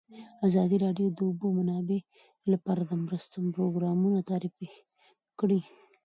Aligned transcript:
ازادي 0.47 0.77
راډیو 0.85 1.07
د 1.11 1.15
د 1.17 1.19
اوبو 1.29 1.47
منابع 1.57 1.99
لپاره 2.51 2.81
د 2.85 2.91
مرستو 3.03 3.37
پروګرامونه 3.55 4.17
معرفي 4.29 4.69
کړي. 5.39 5.61